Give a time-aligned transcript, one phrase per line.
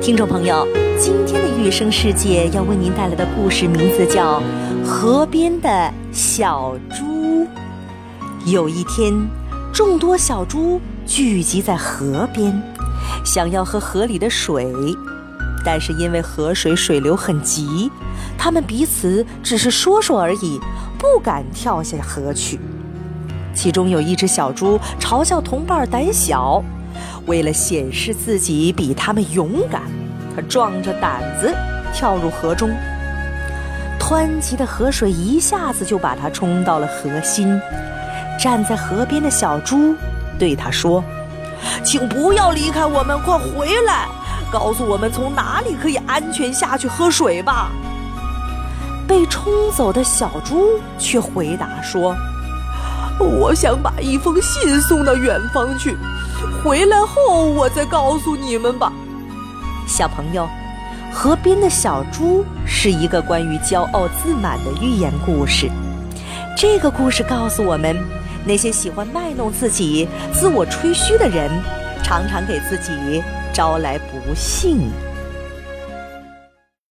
[0.00, 0.66] 听众朋友，
[0.98, 4.40] 今天的育生世界要为您带来的故事名字叫
[4.82, 7.44] 《河边的小猪》。
[8.46, 9.12] 有一天，
[9.70, 12.62] 众多小猪聚集在河边，
[13.26, 14.72] 想要喝河里的水，
[15.66, 17.90] 但是因为河水水流很急，
[18.38, 20.58] 他们彼此只是说说而已，
[20.98, 22.58] 不敢跳下河去。
[23.54, 26.64] 其中有一只小猪嘲笑同伴胆小。
[27.26, 29.82] 为了显示自己比他们勇敢，
[30.34, 31.54] 他壮着胆子
[31.92, 32.70] 跳入河中。
[33.98, 37.60] 湍急的河水一下子就把他冲到了河心。
[38.38, 39.94] 站在河边的小猪
[40.38, 41.04] 对他说
[41.84, 44.08] ：“请不要离开我们，快回来，
[44.50, 47.70] 告诉我们从哪里可以安全下去喝水吧。”
[49.06, 52.16] 被冲走的小猪却回答说
[53.20, 55.96] ：“我想把一封信送到远方去。”
[56.62, 58.92] 回来后，我再告诉你们吧。
[59.86, 60.46] 小朋友，
[61.10, 65.70] 河边的小猪是一个关于骄傲自满的寓言故事。
[66.54, 67.96] 这个故事告诉我们，
[68.44, 71.50] 那些喜欢卖弄自己、自我吹嘘的人，
[72.02, 73.22] 常常给自己
[73.54, 74.90] 招来不幸。